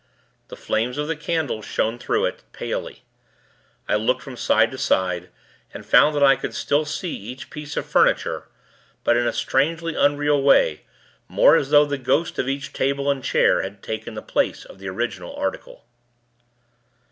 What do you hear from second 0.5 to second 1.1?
flames of